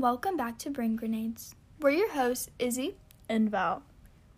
[0.00, 1.54] welcome back to Brain Grenades.
[1.80, 2.96] We're your hosts, Izzy
[3.28, 3.82] and Val.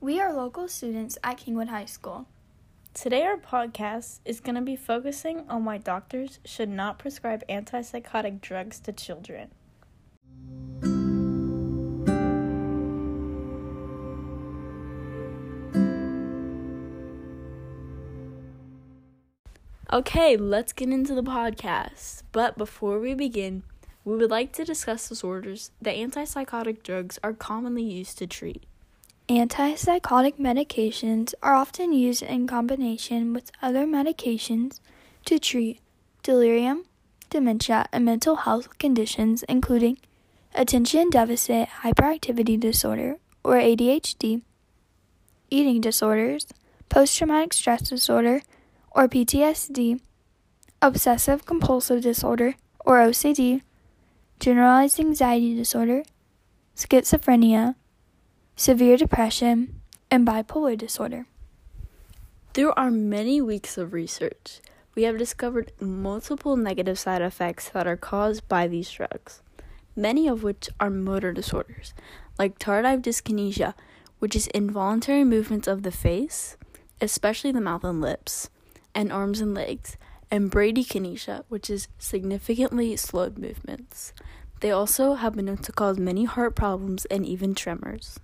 [0.00, 2.26] We are local students at Kingwood High School.
[2.92, 8.40] Today, our podcast is going to be focusing on why doctors should not prescribe antipsychotic
[8.40, 9.50] drugs to children.
[19.92, 22.24] Okay, let's get into the podcast.
[22.32, 23.62] But before we begin,
[24.06, 28.62] we would like to discuss disorders that antipsychotic drugs are commonly used to treat.
[29.28, 34.78] Antipsychotic medications are often used in combination with other medications
[35.24, 35.80] to treat
[36.22, 36.84] delirium,
[37.30, 39.98] dementia, and mental health conditions, including
[40.54, 44.42] attention deficit hyperactivity disorder or ADHD,
[45.50, 46.46] eating disorders,
[46.88, 48.40] post traumatic stress disorder,
[48.92, 49.98] or PTSD,
[50.80, 52.54] obsessive compulsive disorder
[52.84, 53.62] or OCD,
[54.40, 56.02] generalized anxiety disorder,
[56.76, 57.74] schizophrenia,
[58.54, 61.26] severe depression, and bipolar disorder.
[62.54, 64.60] Through our many weeks of research.
[64.94, 69.42] We have discovered multiple negative side effects that are caused by these drugs,
[69.94, 71.92] many of which are motor disorders,
[72.38, 73.74] like tardive dyskinesia,
[74.20, 76.56] which is involuntary movements of the face,
[77.02, 78.48] especially the mouth and lips,
[78.94, 79.98] and arms and legs,
[80.30, 84.12] and bradykinesia, which is significantly slowed movements.
[84.60, 88.18] They also have been known to cause many heart problems and even tremors.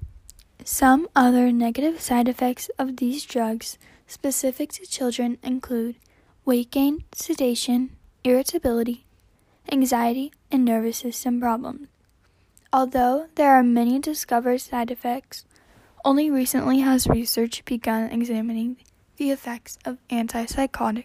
[0.64, 5.97] Some other negative side effects of these drugs specific to children include
[6.45, 9.05] weight gain, sedation, irritability,
[9.70, 11.89] anxiety, and nervous system problems.
[12.73, 15.45] Although there are many discovered side effects,
[16.05, 18.78] only recently has research begun examining
[19.17, 21.05] the effects of antipsychotics.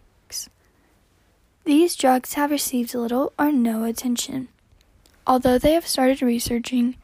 [1.67, 4.47] These drugs have received little or no attention.
[5.28, 6.95] Although they have started researching,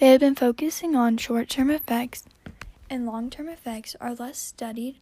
[0.00, 2.24] they have been focusing on short term effects,
[2.90, 4.96] and long term effects are less studied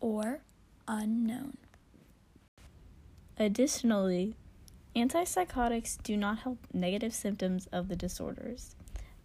[0.00, 0.40] or
[0.88, 1.58] unknown.
[3.38, 4.34] Additionally,
[4.96, 8.74] antipsychotics do not help negative symptoms of the disorders.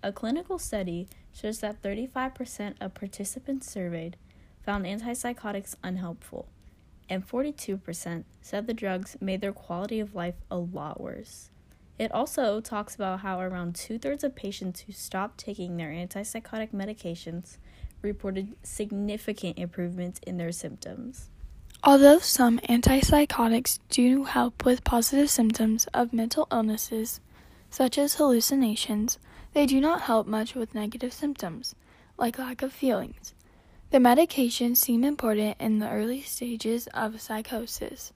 [0.04, 4.18] A clinical study shows that 35% of participants surveyed
[4.64, 6.46] found antipsychotics unhelpful,
[7.12, 11.50] and 42% said the drugs made their quality of life a lot worse.
[12.00, 16.72] It also talks about how around two thirds of patients who stopped taking their antipsychotic
[16.74, 17.58] medications
[18.02, 21.30] reported significant improvements in their symptoms.
[21.84, 27.20] Although some antipsychotics do help with positive symptoms of mental illnesses,
[27.70, 29.20] such as hallucinations,
[29.52, 31.76] they do not help much with negative symptoms,
[32.18, 33.34] like lack of feelings.
[33.92, 38.14] The medications seem important in the early stages of psychosis,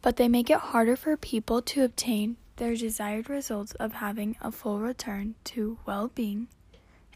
[0.00, 4.52] but they make it harder for people to obtain their desired results of having a
[4.52, 6.46] full return to well being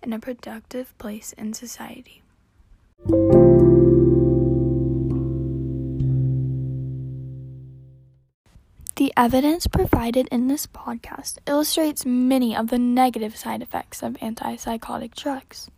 [0.02, 2.22] and a productive place in society.
[8.96, 15.14] The evidence provided in this podcast illustrates many of the negative side effects of antipsychotic
[15.14, 15.70] drugs.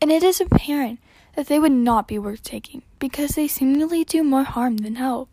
[0.00, 0.98] And it is apparent
[1.36, 5.28] that they would not be worth taking because they seemingly do more harm than help.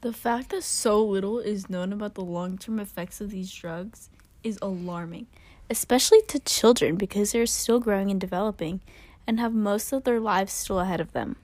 [0.00, 4.10] The fact that so little is known about the long term effects of these drugs
[4.42, 5.26] is alarming,
[5.68, 8.80] especially to children because they're still growing and developing
[9.26, 11.36] and have most of their lives still ahead of them.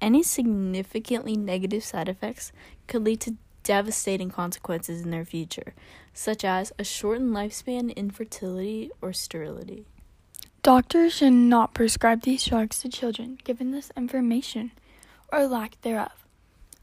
[0.00, 2.52] Any significantly negative side effects
[2.88, 5.74] could lead to devastating consequences in their future,
[6.12, 9.86] such as a shortened lifespan, infertility, or sterility.
[10.62, 14.70] Doctors should not prescribe these drugs to children given this information
[15.32, 16.24] or lack thereof.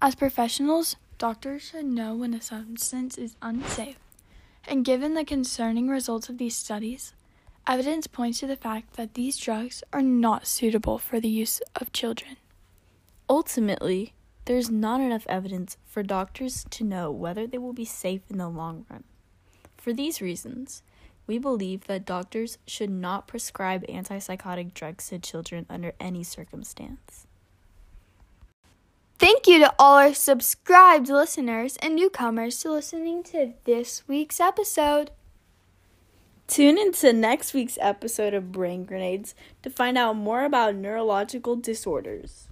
[0.01, 3.95] As professionals, doctors should know when a substance is unsafe.
[4.67, 7.13] And given the concerning results of these studies,
[7.65, 11.93] evidence points to the fact that these drugs are not suitable for the use of
[11.93, 12.35] children.
[13.29, 14.11] Ultimately,
[14.43, 18.49] there's not enough evidence for doctors to know whether they will be safe in the
[18.49, 19.05] long run.
[19.77, 20.83] For these reasons,
[21.29, 27.27] we believe that doctors should not prescribe antipsychotic drugs to children under any circumstance.
[29.19, 35.11] Thank you to all our subscribed listeners and newcomers to listening to this week's episode.
[36.47, 42.47] Tune into next week's episode of Brain Grenades to find out more about neurological disorders.